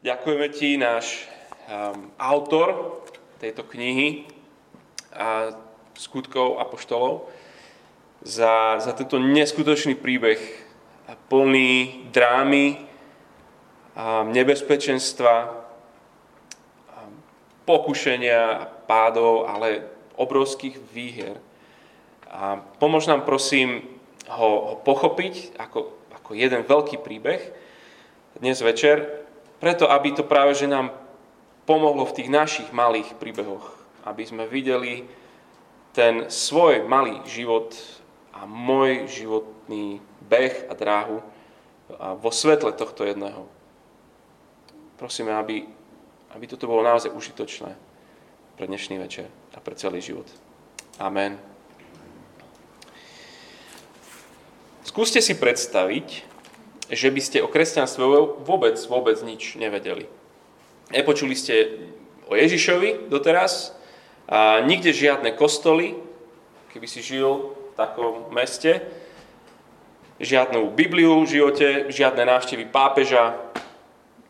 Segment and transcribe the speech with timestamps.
[0.00, 1.28] Ďakujeme ti, náš
[1.68, 2.96] um, autor
[3.36, 4.24] tejto knihy
[5.12, 5.52] a
[5.92, 7.28] skutkov apoštolov,
[8.24, 10.40] za, za tento neskutočný príbeh
[11.28, 12.80] plný drámy,
[13.92, 15.34] a nebezpečenstva,
[16.88, 17.00] a
[17.68, 19.84] pokušenia, pádov, ale
[20.16, 21.36] obrovských výhier.
[22.24, 23.84] A pomôž nám prosím
[24.32, 27.52] ho, ho pochopiť ako, ako jeden veľký príbeh
[28.40, 29.28] dnes večer,
[29.60, 30.90] preto aby to práve že nám
[31.68, 35.06] pomohlo v tých našich malých príbehoch, aby sme videli
[35.94, 37.76] ten svoj malý život
[38.34, 41.22] a môj životný beh a dráhu
[41.98, 43.46] vo svetle tohto jedného.
[44.96, 45.66] Prosíme, aby,
[46.32, 47.74] aby toto bolo naozaj užitočné
[48.54, 50.28] pre dnešný večer a pre celý život.
[51.00, 51.40] Amen.
[54.86, 56.29] Skúste si predstaviť,
[56.90, 58.02] že by ste o kresťanstve
[58.42, 60.10] vôbec, vôbec nič nevedeli.
[60.90, 61.86] Nepočuli ste
[62.26, 63.78] o Ježišovi doteraz,
[64.30, 65.98] a nikde žiadne kostoly,
[66.70, 68.78] keby si žil v takom meste,
[70.22, 73.34] žiadnu Bibliu v živote, žiadne návštevy pápeža,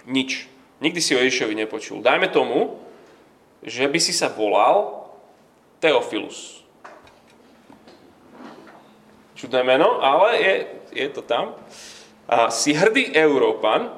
[0.09, 0.49] nič.
[0.81, 2.01] Nikdy si o Ježišovi nepočul.
[2.01, 2.81] Dajme tomu,
[3.61, 5.05] že by si sa volal
[5.85, 6.65] Teofilus.
[9.37, 10.55] Čudné meno, ale je,
[10.97, 11.53] je to tam.
[12.31, 13.91] Si hrdý Európan,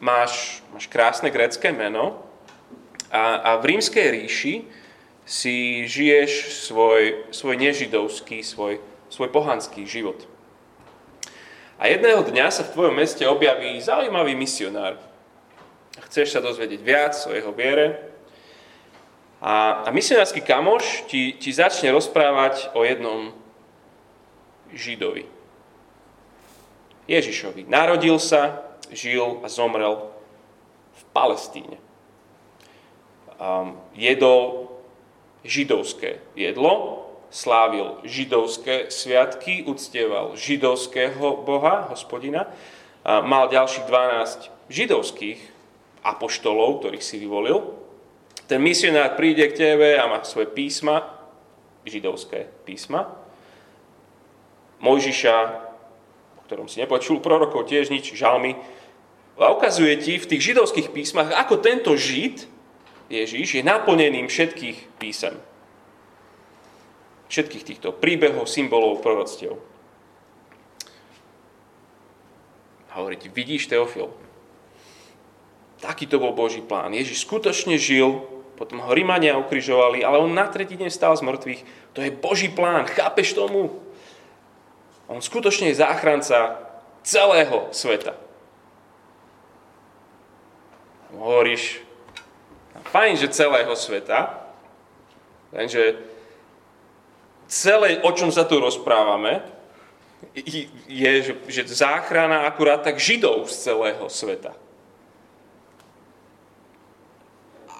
[0.00, 2.16] máš, máš krásne grecké meno
[3.12, 4.64] a, a v rímskej ríši
[5.28, 8.80] si žiješ svoj, svoj nežidovský, svoj,
[9.12, 10.24] svoj pohanský život.
[11.76, 14.96] A jedného dňa sa v tvojom meste objaví zaujímavý misionár.
[16.08, 18.00] Chceš sa dozvedieť viac o jeho viere.
[19.42, 23.34] A, a misionársky kamoš ti, ti začne rozprávať o jednom
[24.72, 25.31] Židovi.
[27.10, 27.66] Ježišovi.
[27.66, 30.10] Narodil sa, žil a zomrel
[30.92, 31.78] v Palestíne.
[33.42, 34.70] Um, jedol
[35.42, 42.46] židovské jedlo, slávil židovské sviatky, uctieval židovského boha, hospodina,
[43.02, 45.40] a mal ďalších 12 židovských
[46.06, 47.74] apoštolov, ktorých si vyvolil.
[48.46, 51.02] Ten misionár príde k tebe a má svoje písma,
[51.82, 53.10] židovské písma.
[54.82, 55.61] Mojžiša,
[56.52, 58.60] ktorom si nepočul, prorokov tiež nič, žalmy.
[59.40, 62.44] A ukazuje ti v tých židovských písmach, ako tento žid
[63.08, 65.36] Ježíš je naplneným všetkých písem.
[67.32, 69.56] Všetkých týchto príbehov, symbolov, proroctiev.
[72.92, 74.12] A hovorí ti, vidíš Teofil,
[75.80, 76.92] taký to bol Boží plán.
[76.92, 78.20] Ježiš skutočne žil,
[78.60, 81.60] potom ho Rímania ukrižovali, ale on na tretí deň stál z mŕtvych.
[81.96, 83.91] To je Boží plán, chápeš tomu?
[85.12, 86.56] On skutočne je záchranca
[87.04, 88.16] celého sveta.
[91.12, 91.84] Hovoríš,
[92.92, 94.48] Fajn, že celého sveta,
[95.52, 96.00] lenže
[97.48, 99.44] celé, o čom sa tu rozprávame,
[100.88, 101.12] je,
[101.48, 104.56] že záchrana akurát tak židov z celého sveta.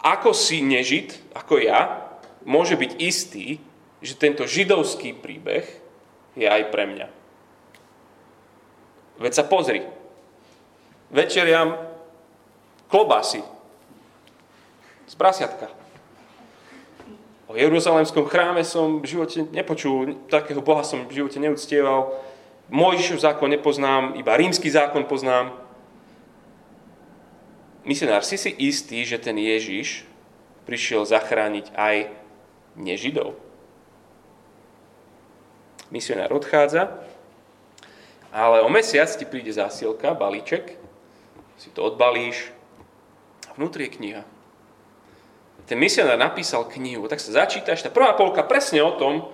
[0.03, 3.63] Ako si nežid, ako ja, môže byť istý,
[4.03, 5.65] že tento židovský príbeh
[6.35, 7.22] je aj pre mňa.
[9.23, 9.87] Veď sa pozri.
[11.15, 11.79] Večeriam
[12.91, 13.47] klobásy
[15.07, 15.71] z prasiatka.
[17.47, 22.17] O Jeruzalemskom chráme som v živote nepočul, takého Boha som v živote neúctieval.
[22.73, 25.55] Mojžišov zákon nepoznám, iba rímsky zákon poznám.
[27.85, 30.09] Misionár, si si istý, že ten Ježiš
[30.65, 32.11] prišiel zachrániť aj
[32.75, 33.37] nežidov?
[35.93, 36.89] Misionár odchádza,
[38.33, 40.81] ale o mesiac ti príde zásielka, balíček,
[41.61, 42.51] si to odbalíš.
[43.47, 44.23] A vnútri je kniha.
[45.69, 49.31] Ten misionár napísal knihu, tak sa začítaš, tá prvá polka presne o tom,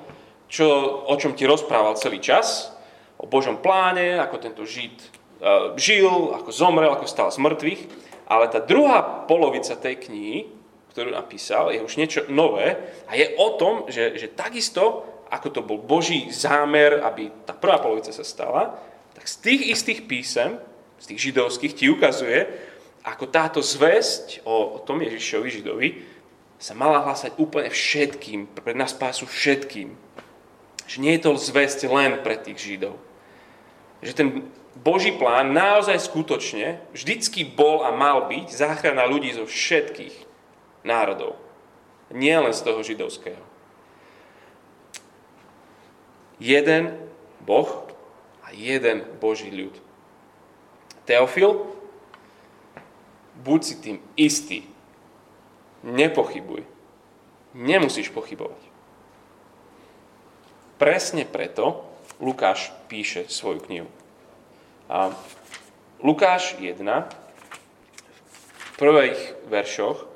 [0.51, 0.67] čo,
[1.07, 2.75] o čom ti rozprával celý čas,
[3.17, 7.83] o Božom pláne, ako tento Žid uh, žil, ako zomrel, ako stal z mŕtvych,
[8.29, 10.53] ale tá druhá polovica tej knihy,
[10.93, 12.77] ktorú napísal, je už niečo nové.
[13.07, 17.81] A je o tom, že, že takisto, ako to bol Boží zámer, aby tá prvá
[17.81, 18.77] polovica sa stala,
[19.19, 20.63] tak z tých istých písem,
[21.03, 22.47] z tých židovských, ti ukazuje,
[23.03, 25.89] ako táto zväzť o, o tom Ježišovi Židovi
[26.63, 29.99] sa mala hlásať úplne všetkým, pre nás spásu všetkým.
[30.87, 32.95] Že nie je to zväzť len pre tých Židov.
[34.07, 34.29] Že ten
[34.79, 40.15] Boží plán naozaj skutočne vždycky bol a mal byť záchrana ľudí zo všetkých
[40.87, 41.35] národov.
[42.15, 43.43] Nie len z toho židovského.
[46.39, 46.95] Jeden
[47.43, 47.88] Boh
[48.49, 49.77] a jeden Boží ľud.
[51.05, 51.69] Teofil,
[53.45, 54.65] buď si tým istý.
[55.85, 56.65] Nepochybuj.
[57.53, 58.61] Nemusíš pochybovať.
[60.81, 61.85] Presne preto
[62.17, 63.91] Lukáš píše svoju knihu.
[64.89, 65.13] A
[66.01, 66.81] Lukáš 1,
[68.57, 70.09] v prvých veršoch,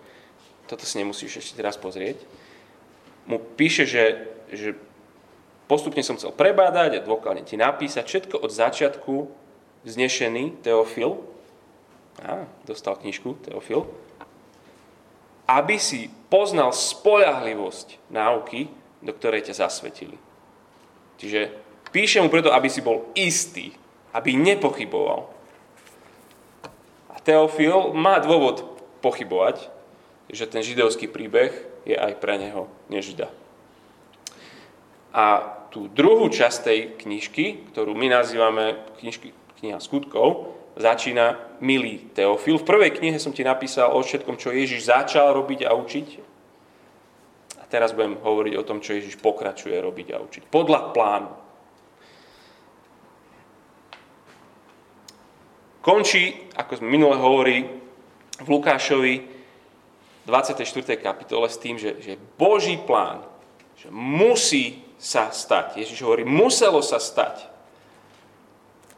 [0.71, 2.17] toto si nemusíš ešte teraz pozrieť,
[3.27, 4.79] mu píše, že, že
[5.73, 9.15] postupne som chcel prebádať a dôkladne ti napísať všetko od začiatku
[9.89, 11.17] znešený Teofil,
[12.21, 13.89] a, dostal knižku Teofil,
[15.49, 18.69] aby si poznal spolahlivosť náuky,
[19.01, 20.21] do ktorej ťa zasvetili.
[21.17, 21.57] Čiže
[21.89, 23.73] píše mu preto, aby si bol istý,
[24.13, 25.25] aby nepochyboval.
[27.09, 28.61] A Teofil má dôvod
[29.01, 29.73] pochybovať,
[30.29, 31.49] že ten židovský príbeh
[31.89, 33.33] je aj pre neho nežida.
[35.17, 39.33] A tú druhú časť tej knižky, ktorú my nazývame knižky,
[39.65, 42.61] kniha skutkov, začína milý Teofil.
[42.61, 46.09] V prvej knihe som ti napísal o všetkom, čo Ježiš začal robiť a učiť.
[47.57, 50.43] A teraz budem hovoriť o tom, čo Ježiš pokračuje robiť a učiť.
[50.53, 51.33] Podľa plánu.
[55.83, 57.67] Končí, ako sme minule hovorí,
[58.39, 59.15] v Lukášovi
[60.29, 60.63] 24.
[61.01, 63.27] kapitole s tým, že, že Boží plán,
[63.75, 65.83] že musí sa stať.
[65.83, 67.51] Ježiš hovorí, muselo sa stať,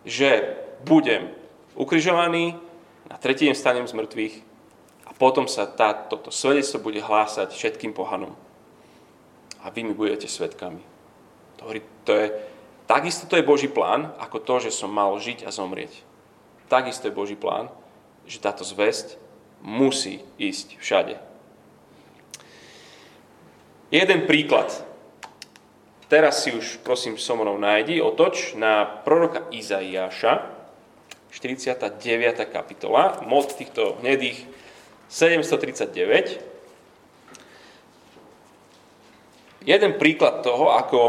[0.05, 1.33] že budem
[1.73, 2.61] ukrižovaný,
[3.09, 4.35] na tretí deň stanem z mŕtvych
[5.09, 8.37] a potom sa tá, toto svedectvo bude hlásať všetkým pohanom.
[9.65, 10.85] A vy mi budete svetkami.
[11.57, 12.27] To, hovorí, to je,
[12.85, 16.05] takisto to je Boží plán, ako to, že som mal žiť a zomrieť.
[16.69, 17.73] Takisto je Boží plán,
[18.29, 19.17] že táto zväzť
[19.65, 21.17] musí ísť všade.
[23.89, 24.69] Jeden príklad.
[26.09, 30.53] Teraz si už, prosím, so mnou nájdi, otoč na proroka Izaiáša,
[31.33, 31.99] 49.
[32.47, 34.47] kapitola, mod týchto hnedých
[35.09, 36.39] 739.
[39.65, 41.01] Jeden príklad toho, ako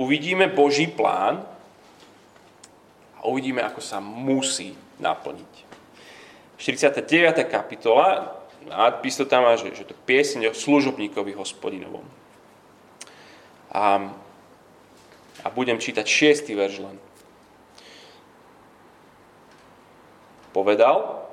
[0.00, 1.44] uvidíme Boží plán
[3.20, 5.54] a uvidíme, ako sa musí naplniť.
[6.56, 7.44] 49.
[7.46, 8.32] kapitola,
[8.64, 12.04] nadpis to tam má, že, že to pieseň o služobníkovi hospodinovom.
[13.76, 14.08] A,
[15.44, 16.48] a budem čítať 6.
[16.56, 16.96] verš len.
[20.56, 21.28] povedal,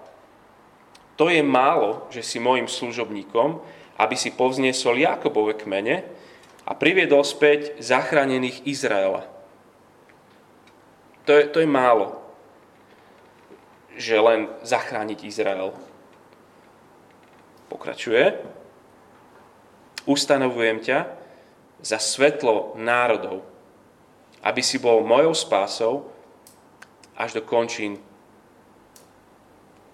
[1.16, 3.64] to je málo, že si môjim služobníkom,
[3.96, 6.04] aby si povzniesol Jakobove kmene
[6.68, 9.24] a priviedol späť zachránených Izraela.
[11.24, 12.20] To je, to je málo,
[13.96, 15.72] že len zachrániť Izrael.
[17.72, 18.44] Pokračuje.
[20.04, 21.23] Ustanovujem ťa
[21.84, 23.44] za svetlo národov,
[24.40, 26.08] aby si bol mojou spásou
[27.20, 28.00] až do končín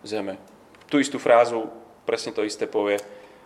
[0.06, 0.38] zeme.
[0.88, 1.68] Tu istú frázu,
[2.06, 3.01] presne to isté povie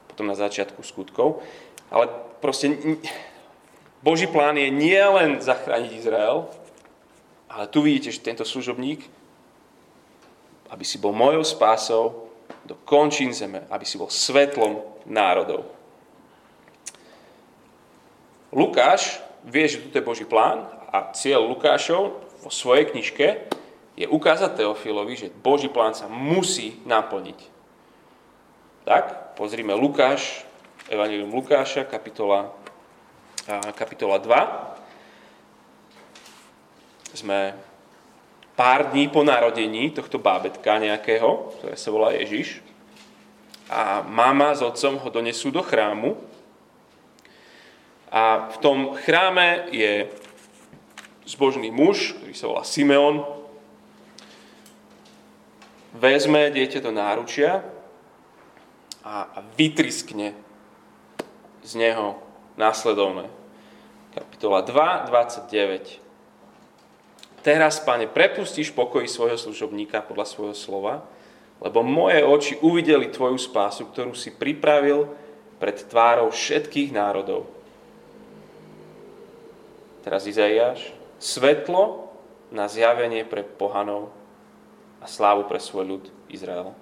[0.07, 1.41] potom na začiatku skutkov.
[1.89, 2.05] Ale
[2.37, 2.69] proste
[4.03, 6.45] Boží plán je nie len zachrániť Izrael,
[7.49, 9.07] ale tu vidíte, že tento služobník,
[10.69, 12.29] aby si bol mojou spásou
[12.65, 15.65] do končín zeme, aby si bol svetlom národov.
[18.53, 23.49] Lukáš vie, že tu je Boží plán a cieľ Lukášov vo svojej knižke
[23.97, 27.39] je ukázať Teofilovi, že Boží plán sa musí naplniť.
[28.85, 30.45] Tak, pozrime Lukáš,
[30.91, 32.51] Evangelium Lukáša, kapitola,
[33.73, 34.33] kapitola 2.
[37.13, 37.53] Sme
[38.53, 42.61] pár dní po narodení tohto bábetka nejakého, ktoré sa volá Ježiš.
[43.71, 46.17] A mama s otcom ho donesú do chrámu.
[48.13, 50.05] A v tom chráme je
[51.25, 53.25] zbožný muž, ktorý sa volá Simeon,
[55.97, 57.65] vezme dieťa do náručia
[59.01, 60.37] a vytriskne
[61.65, 62.21] z neho
[62.53, 63.29] následovné.
[64.13, 65.97] Kapitola 2, 29.
[67.41, 71.01] Teraz, pane, prepustíš pokoji svojho služobníka podľa svojho slova,
[71.59, 75.09] lebo moje oči uvideli tvoju spásu, ktorú si pripravil
[75.57, 77.52] pred tvárou všetkých národov.
[80.03, 80.91] Teraz Izaiáš.
[81.17, 82.11] Svetlo
[82.51, 84.11] na zjavenie pre pohanov
[84.99, 86.75] a slávu pre svoj ľud Izrael.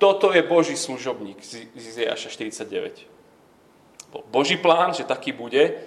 [0.00, 3.08] Toto je Boží služobník z Izeáša 49.
[4.12, 5.80] Bol Boží plán, že taký bude.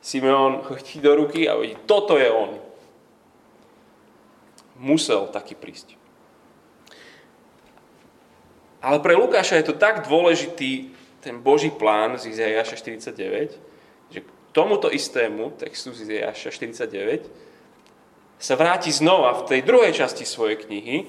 [0.00, 2.56] Simeon ho chytí do ruky a vidí, toto je on.
[4.80, 6.00] Musel taký prísť.
[8.80, 13.60] Ale pre Lukáša je to tak dôležitý ten Boží plán z Izeáša 49,
[14.10, 17.28] že k tomuto istému textu z Izeáša 49
[18.40, 21.04] sa vráti znova v tej druhej časti svojej knihy,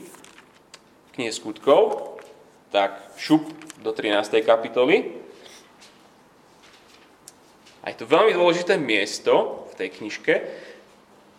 [1.15, 2.11] knihe skutkov,
[2.75, 3.47] tak šup
[3.79, 4.43] do 13.
[4.43, 5.15] kapitoly.
[7.81, 10.33] A je to veľmi dôležité miesto v tej knižke,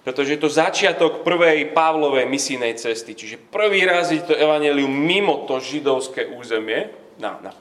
[0.03, 3.15] pretože je to začiatok prvej Pavlovej misijnej cesty.
[3.15, 6.91] Čiže prvý raz je to evanelium mimo to židovské územie,
[7.23, 7.53] na, na,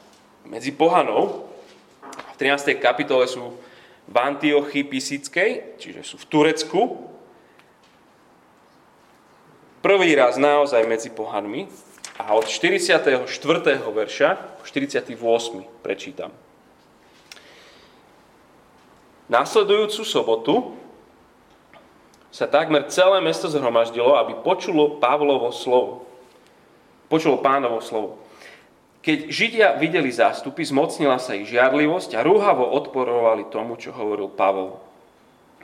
[0.45, 1.47] medzi pohanou.
[2.33, 2.77] V 13.
[2.81, 3.55] kapitole sú
[4.07, 6.81] v Antiochii Pisickej, čiže sú v Turecku.
[9.81, 11.65] Prvý raz naozaj medzi pohanmi.
[12.21, 13.25] A od 44.
[13.81, 14.29] verša
[14.59, 15.17] po 48.
[15.81, 16.29] prečítam.
[19.31, 20.55] Nasledujúcu sobotu
[22.29, 26.05] sa takmer celé mesto zhromaždilo, aby počulo Pavlovo slovo.
[27.07, 28.21] Počulo pánovo slovo.
[29.01, 34.77] Keď Židia videli zástupy, zmocnila sa ich žiadlivosť a rúhavo odporovali tomu, čo hovoril Pavol.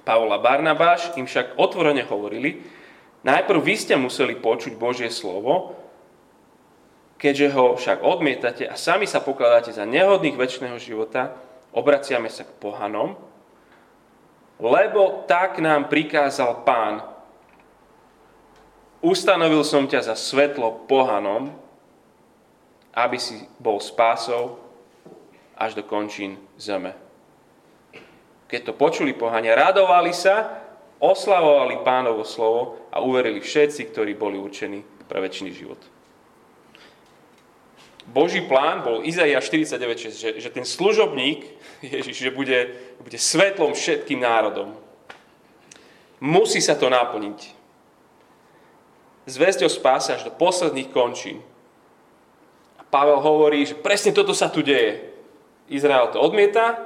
[0.01, 2.65] Pavol a Barnabáš im však otvorene hovorili,
[3.21, 5.77] najprv vy ste museli počuť Božie slovo,
[7.21, 11.37] keďže ho však odmietate a sami sa pokladáte za nehodných väčšného života,
[11.77, 13.13] obraciame sa k pohanom,
[14.57, 17.05] lebo tak nám prikázal pán.
[19.05, 21.53] Ustanovil som ťa za svetlo pohanom,
[22.97, 24.57] aby si bol spásou
[25.53, 26.97] až do končín zeme.
[28.49, 30.65] Keď to počuli pohania, radovali sa,
[30.97, 35.77] oslavovali pánovo slovo a uverili všetci, ktorí boli určení pre väčší život.
[38.07, 41.43] Boží plán bol Izaia 49, že, že ten služobník,
[41.83, 42.73] Ježiš, že bude,
[43.03, 44.73] bude svetlom všetkým národom.
[46.17, 47.53] Musí sa to naplniť.
[49.27, 51.43] Zväzť o spáse až do posledných končín.
[52.87, 55.03] Pavel hovorí, že presne toto sa tu deje.
[55.67, 56.79] Izrael to odmieta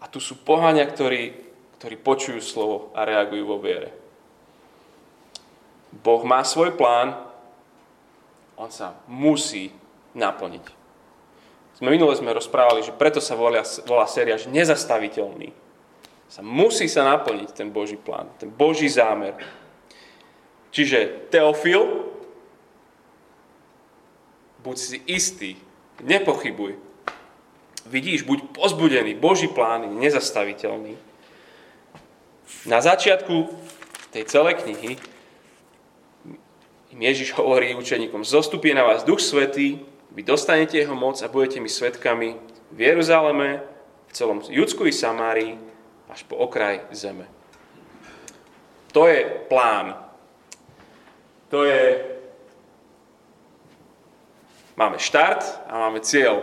[0.00, 1.32] a tu sú pohania, ktorí,
[1.80, 3.96] ktorí počujú slovo a reagujú vo viere.
[5.90, 7.16] Boh má svoj plán,
[8.60, 9.72] on sa musí
[10.12, 10.64] naplniť.
[11.80, 15.56] Sme minule sme rozprávali, že preto sa volá, volá séria, že nezastaviteľný.
[16.28, 19.34] Sa musí sa naplniť ten Boží plán, ten Boží zámer.
[20.70, 22.09] Čiže Teofil,
[24.62, 25.50] buď si istý,
[26.04, 26.76] nepochybuj.
[27.86, 30.94] Vidíš, buď pozbudený, Boží plán je nezastaviteľný.
[32.68, 33.48] Na začiatku
[34.12, 35.00] tej celej knihy
[37.00, 39.80] Ježiš hovorí učeníkom, zostupie na vás Duch Svetý,
[40.12, 42.36] vy dostanete jeho moc a budete mi svetkami
[42.74, 43.64] v Jeruzaleme,
[44.10, 45.56] v celom Judsku i Samárii,
[46.10, 47.24] až po okraj zeme.
[48.92, 49.96] To je plán.
[51.54, 52.04] To je...
[54.80, 56.40] Máme štart a máme cieľ.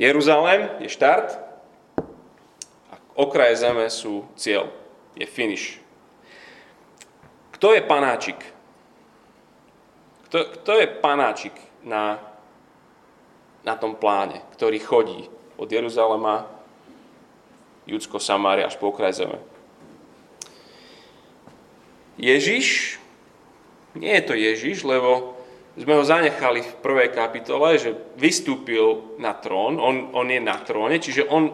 [0.00, 1.36] Jeruzalém je štart
[2.88, 4.72] a okraje zeme sú cieľ.
[5.12, 5.84] Je finish.
[7.60, 8.40] Kto je panáčik?
[10.32, 11.52] Kto, kto je panáčik
[11.84, 12.24] na,
[13.68, 15.28] na tom pláne, ktorý chodí
[15.60, 16.48] od Jeruzalema,
[17.84, 19.49] Judsko, Samária až po okraj zeme?
[22.20, 23.00] Ježiš?
[23.96, 25.40] Nie je to Ježiš, lebo
[25.74, 31.00] sme ho zanechali v prvej kapitole, že vystúpil na trón, on, on je na tróne,
[31.00, 31.48] čiže on,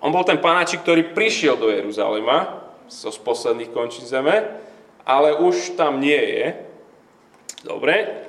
[0.00, 4.60] on bol ten panáčik, ktorý prišiel do Jeruzalema zo z posledných končín zeme
[5.10, 6.44] ale už tam nie je.
[7.66, 8.24] Dobre.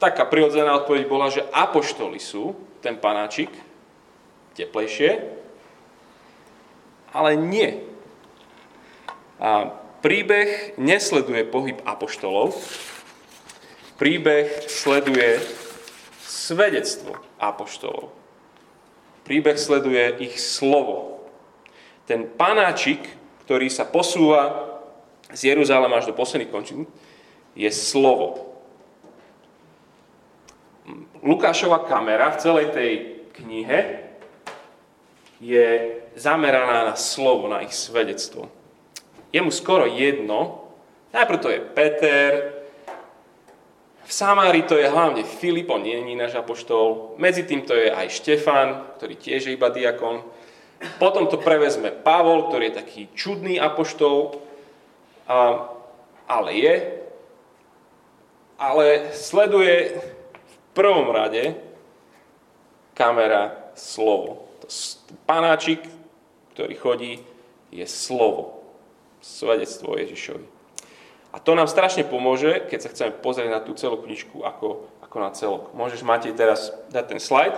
[0.00, 3.52] Taká prirodzená odpoveď bola, že apoštoli sú ten panáčik,
[4.56, 5.20] teplejšie,
[7.12, 7.84] ale nie.
[9.40, 9.72] A
[10.04, 12.54] príbeh nesleduje pohyb apoštolov,
[13.96, 15.40] príbeh sleduje
[16.20, 18.12] svedectvo apoštolov.
[19.24, 21.24] Príbeh sleduje ich slovo.
[22.04, 23.20] Ten panáčik
[23.50, 24.62] ktorý sa posúva
[25.34, 26.86] z Jeruzalema až do posledných končín,
[27.58, 28.62] je slovo.
[31.18, 32.92] Lukášova kamera v celej tej
[33.42, 34.06] knihe
[35.42, 38.46] je zameraná na slovo, na ich svedectvo.
[39.30, 40.66] Je mu skoro jedno,
[41.14, 42.30] najprv to je Peter,
[44.02, 47.94] v Samári to je hlavne Filip, on nie je náš apoštol, medzi tým to je
[47.94, 50.26] aj Štefan, ktorý tiež je iba diakon,
[50.98, 54.40] potom to prevezme Pavol, ktorý je taký čudný apoštol,
[56.24, 56.74] ale je.
[58.60, 61.56] Ale sleduje v prvom rade
[62.96, 64.48] kamera slovo.
[65.24, 65.84] Panáčik,
[66.56, 67.12] ktorý chodí,
[67.72, 68.59] je slovo.
[69.20, 70.44] Svedectvo Ježišovi.
[71.30, 75.16] A to nám strašne pomôže, keď sa chceme pozrieť na tú celú knižku ako, ako
[75.22, 75.70] na celok.
[75.78, 77.54] Môžeš, Matej, teraz dať ten slajd.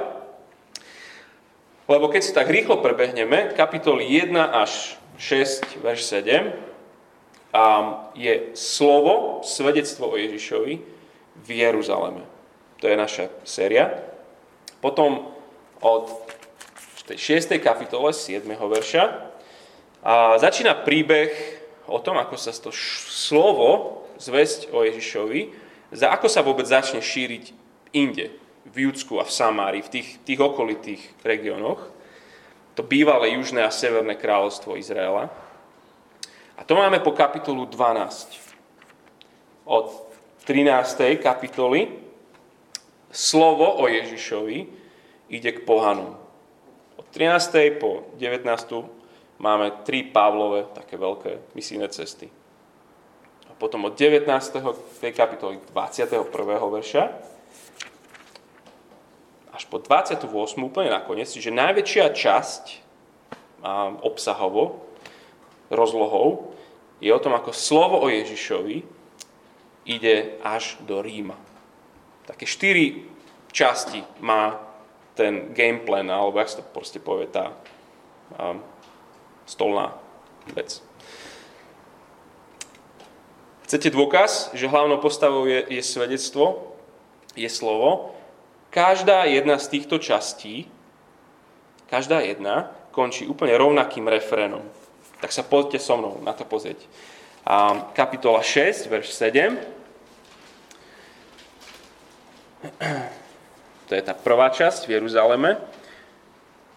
[1.88, 6.52] Lebo keď si tak rýchlo prebehneme, kapitoly 1 až 6, verš 7,
[8.12, 10.74] je slovo, svedectvo o Ježišovi
[11.36, 12.24] v Jeruzaleme.
[12.80, 14.04] To je naša séria.
[14.84, 15.32] Potom
[15.80, 16.12] od
[17.08, 17.56] tej 6.
[17.56, 18.44] kapitole 7.
[18.46, 19.31] verša
[20.02, 21.30] a začína príbeh
[21.86, 25.40] o tom, ako sa to slovo, zväzť o Ježišovi,
[25.94, 27.54] za ako sa vôbec začne šíriť
[27.94, 28.34] inde,
[28.66, 31.82] v Judsku a v Samári, v tých, tých okolitých regiónoch.
[32.78, 35.28] To bývalé južné a severné kráľovstvo Izraela.
[36.56, 38.38] A to máme po kapitolu 12.
[39.66, 39.86] Od
[40.46, 41.20] 13.
[41.20, 41.90] kapitoly
[43.12, 44.58] slovo o Ježišovi
[45.28, 46.16] ide k pohanom.
[46.96, 47.76] Od 13.
[47.76, 49.01] po 19.
[49.42, 52.30] máme tri Pavlové, také veľké misijné cesty.
[53.50, 54.30] A potom od 19.
[55.02, 56.30] tej kapitoly 21.
[56.70, 57.04] verša
[59.52, 60.24] až po 28.
[60.62, 62.64] úplne nakoniec, čiže najväčšia časť
[64.00, 64.88] obsahovo,
[65.68, 66.56] rozlohou,
[67.02, 68.86] je o tom, ako slovo o Ježišovi
[69.84, 71.34] ide až do Ríma.
[72.24, 73.04] Také štyri
[73.50, 74.56] časti má
[75.18, 77.52] ten gameplan, alebo jak sa to proste povie, tá
[79.46, 79.98] stolná
[80.54, 80.82] vec.
[83.66, 86.76] Chcete dôkaz, že hlavnou postavou je, je svedectvo,
[87.32, 88.12] je slovo?
[88.68, 90.68] Každá jedna z týchto častí,
[91.88, 94.60] každá jedna, končí úplne rovnakým refrénom.
[95.24, 96.84] Tak sa poďte so mnou na to pozrieť.
[97.48, 99.56] A kapitola 6, verš 7.
[103.88, 105.58] To je tá prvá časť v Jeruzaleme.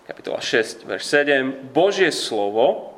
[0.06, 1.74] Kapitola 6, verš 7.
[1.74, 2.94] Božie slovo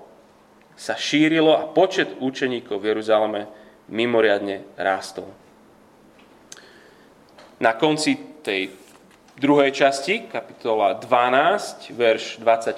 [0.75, 3.47] sa šírilo a počet učeníkov v Jeruzaleme
[3.87, 5.31] mimoriadne rástol.
[7.63, 8.75] Na konci tej
[9.39, 12.75] druhej časti, kapitola 12, verš 24,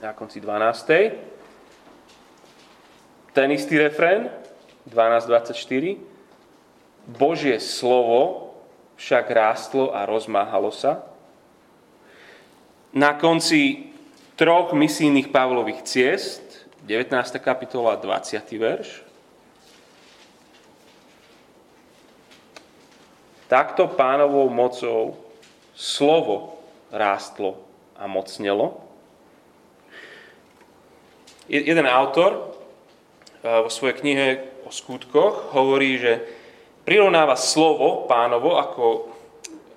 [0.00, 3.36] na konci 12.
[3.36, 4.32] Ten istý refrén,
[4.88, 6.00] 12.24.
[7.12, 8.56] Božie slovo
[8.96, 11.09] však rástlo a rozmáhalo sa.
[12.90, 13.92] Na konci
[14.34, 16.42] troch misijných Pavlových ciest,
[16.86, 17.38] 19.
[17.38, 18.40] kapitola, 20.
[18.58, 18.88] verš.
[23.46, 25.18] Takto pánovou mocou
[25.74, 27.58] slovo rástlo
[27.98, 28.90] a mocnelo
[31.50, 32.54] jeden autor
[33.42, 34.26] eh, vo svojej knihe
[34.62, 36.22] o skutkoch hovorí, že
[36.86, 39.10] prirovnáva slovo pánovo ako,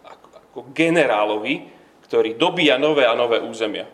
[0.06, 1.72] ako, ako generálovi,
[2.13, 3.89] ktorý dobíja nové a nové územia.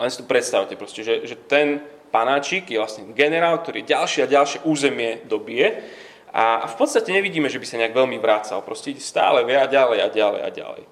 [0.00, 4.32] Len si to predstavte proste, že, že ten panáčik je vlastne generál, ktorý ďalšie a
[4.32, 5.84] ďalšie územie dobije
[6.32, 8.64] a, a v podstate nevidíme, že by sa nejak veľmi vrácal.
[8.64, 10.82] Proste ide stále a ďalej a ďalej a ďalej.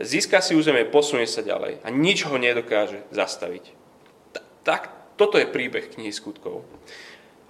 [0.00, 3.76] Získa si územie, posunie sa ďalej a nič ho nedokáže zastaviť.
[4.64, 4.88] Tak
[5.20, 6.64] toto je príbeh knihy skutkov.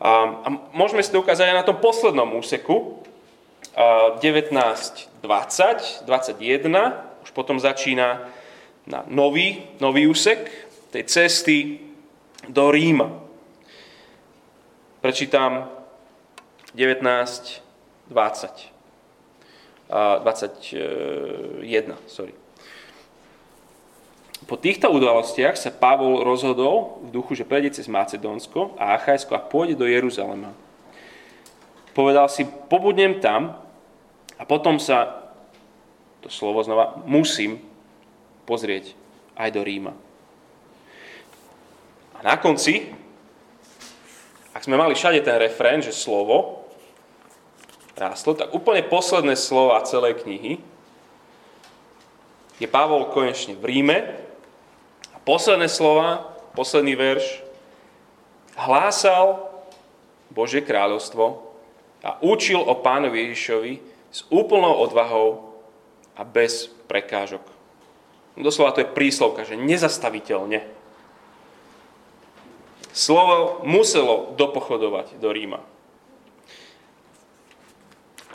[0.03, 2.99] A, a môžeme si to ukázať aj na tom poslednom úseku,
[3.79, 4.51] 19,
[5.23, 8.23] 20, 21, už potom začína
[8.87, 10.47] na nový, nový úsek
[10.95, 11.83] tej cesty
[12.47, 13.11] do Ríma.
[15.03, 15.67] Prečítam
[16.71, 17.03] 19,
[18.15, 18.71] 20.
[19.91, 22.31] 21, sorry.
[24.47, 29.43] Po týchto udalostiach sa Pavol rozhodol v duchu, že prejde cez Macedónsko a Achajsko a
[29.43, 30.55] pôjde do Jeruzalema.
[31.91, 33.59] Povedal si, pobudnem tam
[34.39, 35.26] a potom sa,
[36.27, 37.63] to slovo znova, musím
[38.51, 38.99] pozrieť
[39.39, 39.95] aj do Ríma.
[42.19, 42.91] A na konci,
[44.51, 46.67] ak sme mali všade ten refrén, že slovo
[47.95, 50.59] rástlo, tak úplne posledné slova celej knihy
[52.59, 54.27] je Pavol konečne v Ríme
[55.27, 56.23] posledné slova,
[56.55, 57.43] posledný verš,
[58.55, 59.47] hlásal
[60.31, 61.43] Božie kráľovstvo
[62.07, 63.73] a učil o pánovi Ježišovi
[64.15, 65.46] s úplnou odvahou
[66.17, 67.45] a bez prekážok.
[68.37, 70.65] Doslova to je príslovka, že nezastaviteľne.
[72.97, 75.61] Slovo muselo dopochodovať do Ríma.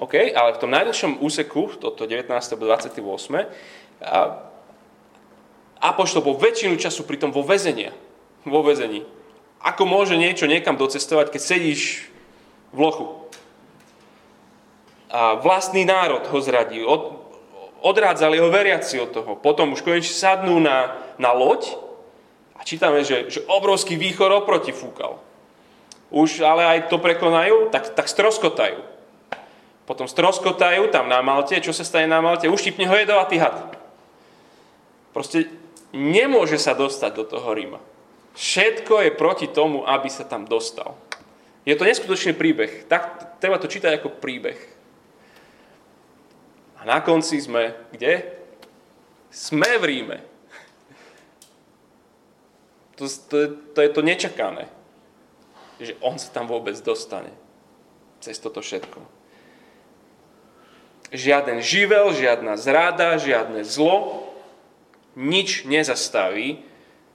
[0.01, 2.29] OK, ale v tom najdlhšom úseku, toto 19.
[2.33, 2.97] 28.
[4.01, 4.17] A
[5.81, 7.93] Apoštol bol väčšinu času pritom vo väzení.
[8.45, 9.05] Vo väzení.
[9.61, 12.09] Ako môže niečo niekam docestovať, keď sedíš
[12.73, 13.05] v lochu?
[15.13, 16.81] A vlastný národ ho zradí.
[16.81, 17.20] Od,
[17.81, 19.31] odrádzali ho veriaci od toho.
[19.35, 21.73] Potom už konečne sadnú na, na loď
[22.57, 25.17] a čítame, že, že obrovský výchor oproti fúkal.
[26.13, 28.83] Už ale aj to prekonajú, tak, tak stroskotajú.
[29.89, 31.57] Potom stroskotajú tam na Malte.
[31.57, 32.47] Čo sa stane na Malte?
[32.47, 33.75] Uštipne ho jedovatý had.
[35.11, 35.51] proste
[35.91, 37.79] nemôže sa dostať do toho Ríma.
[38.37, 40.95] Všetko je proti tomu, aby sa tam dostal.
[41.67, 42.87] Je to neskutočný príbeh.
[42.87, 44.55] Tak, treba to čítať ako príbeh.
[46.81, 48.25] A na konci sme kde?
[49.29, 50.17] Sme v Ríme.
[52.97, 53.37] To, to,
[53.77, 54.65] to je to nečakané.
[55.77, 57.29] Že on sa tam vôbec dostane.
[58.21, 59.01] Cez toto všetko.
[61.13, 64.29] Žiaden živel, žiadna zrada, žiadne zlo,
[65.13, 66.63] nič nezastaví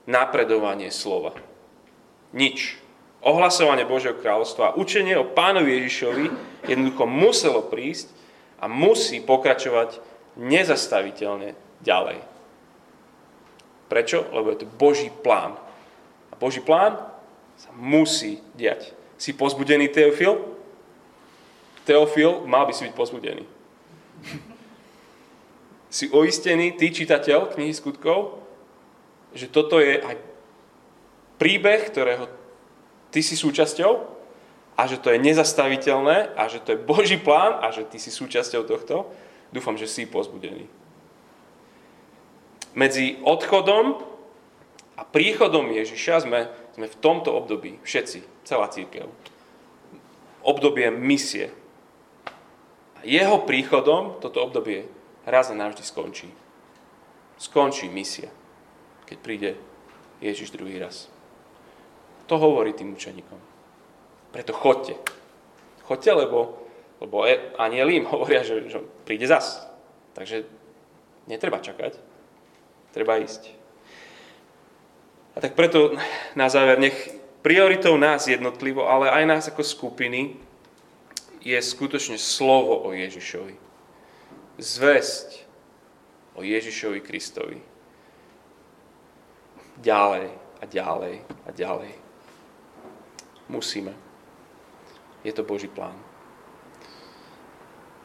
[0.05, 1.33] napredovanie slova.
[2.31, 2.77] Nič.
[3.25, 6.25] Ohlasovanie Božieho kráľovstva a učenie o pánovi Ježišovi
[6.69, 8.13] jednoducho muselo prísť
[8.57, 10.01] a musí pokračovať
[10.37, 12.19] nezastaviteľne ďalej.
[13.87, 14.27] Prečo?
[14.33, 15.55] Lebo je to Boží plán.
[16.29, 16.97] A Boží plán
[17.57, 18.93] sa musí diať.
[19.17, 20.37] Si pozbudený Teofil?
[21.87, 23.43] Teofil mal by si byť pozbudený.
[25.97, 28.43] si oistený, ty čitateľ knihy skutkov,
[29.31, 30.15] že toto je aj
[31.37, 32.27] príbeh, ktorého
[33.13, 34.16] ty si súčasťou
[34.77, 38.13] a že to je nezastaviteľné a že to je Boží plán a že ty si
[38.13, 39.09] súčasťou tohto,
[39.49, 40.69] dúfam, že si pozbudený.
[42.77, 44.05] Medzi odchodom
[44.95, 49.09] a príchodom Ježiša sme, sme v tomto období, všetci, celá církev.
[50.45, 51.49] Obdobie misie.
[52.95, 54.85] A jeho príchodom toto obdobie
[55.25, 56.29] raz a navždy skončí.
[57.41, 58.29] Skončí misia
[59.07, 59.49] keď príde
[60.19, 61.07] Ježiš druhý raz.
[62.27, 63.39] To hovorí tým učeníkom.
[64.31, 64.95] Preto chodte.
[65.87, 66.67] Chodte, lebo,
[66.99, 69.63] lebo e, anieli im hovoria, že, že príde zas.
[70.13, 70.43] Takže
[71.29, 71.95] netreba čakať.
[72.91, 73.53] Treba ísť.
[75.37, 75.93] A tak preto
[76.33, 76.97] na záver nech
[77.45, 80.33] prioritou nás jednotlivo, ale aj nás ako skupiny
[81.45, 83.55] je skutočne slovo o Ježišovi.
[84.57, 85.45] Zväzť
[86.33, 87.61] o Ježišovi Kristovi
[89.77, 91.93] ďalej a ďalej a ďalej.
[93.47, 94.06] Musíme.
[95.25, 95.97] Je to Boží plán.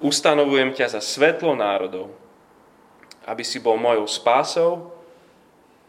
[0.02, 2.10] Ustanovujem ťa za svetlo národov,
[3.22, 4.90] aby si bol mojou spásou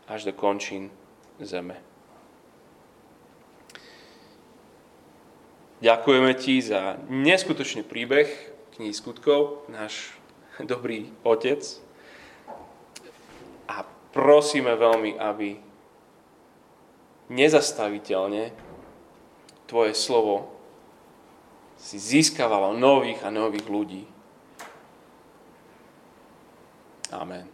[0.06, 0.94] až do končín
[1.42, 1.82] zeme.
[5.82, 8.30] Ďakujeme ti za neskutočný príbeh
[8.78, 10.16] knihy skutkov, náš
[10.62, 11.60] dobrý otec.
[13.68, 13.84] A
[14.14, 15.58] prosíme veľmi, aby
[17.34, 18.54] nezastaviteľne
[19.66, 20.53] tvoje slovo
[21.84, 24.04] si získavalo nových a nových ľudí.
[27.12, 27.53] Amen.